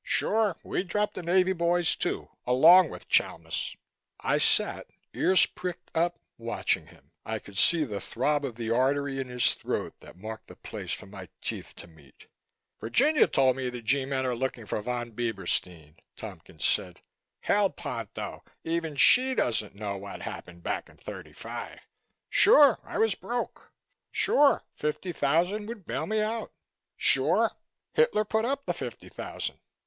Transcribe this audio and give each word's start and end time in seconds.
Sure, 0.03 0.55
we 0.63 0.81
dropped 0.81 1.13
the 1.13 1.21
Navy 1.21 1.53
boys 1.53 1.95
too, 1.95 2.31
along 2.47 2.89
with 2.89 3.07
Chalmis." 3.07 3.75
I 4.19 4.39
sat, 4.39 4.87
ears 5.13 5.45
pricked 5.45 5.91
up, 5.95 6.17
watching 6.39 6.87
him. 6.87 7.11
I 7.23 7.37
could 7.37 7.55
see 7.55 7.83
the 7.83 8.01
throb 8.01 8.43
of 8.43 8.55
the 8.55 8.71
artery 8.71 9.19
in 9.19 9.27
his 9.27 9.53
throat 9.53 9.93
that 9.99 10.17
marked 10.17 10.47
the 10.47 10.55
place 10.55 10.91
for 10.91 11.05
my 11.05 11.29
teeth 11.39 11.75
to 11.75 11.85
meet. 11.85 12.25
"Virginia 12.79 13.27
told 13.27 13.57
me 13.57 13.69
the 13.69 13.83
G 13.83 14.03
men 14.05 14.25
are 14.25 14.33
looking 14.35 14.65
for 14.65 14.81
Von 14.81 15.11
Bieberstein," 15.11 15.97
Tompkins 16.15 16.65
said. 16.65 16.99
"Hell, 17.41 17.69
Ponto, 17.69 18.43
even 18.63 18.95
she 18.95 19.35
doesn't 19.35 19.75
know 19.75 19.97
what 19.97 20.23
happened 20.23 20.63
back 20.63 20.89
in 20.89 20.97
'35. 20.97 21.79
Sure 22.27 22.79
I 22.83 22.97
was 22.97 23.13
broke. 23.13 23.71
Sure 24.09 24.63
fifty 24.73 25.11
thousand 25.11 25.67
would 25.67 25.85
bail 25.85 26.07
me 26.07 26.21
out. 26.21 26.51
Sure 26.97 27.51
Hitler 27.93 28.25
put 28.25 28.45
up 28.45 28.65
the 28.65 28.73
fifty 28.73 29.07
thousand. 29.07 29.59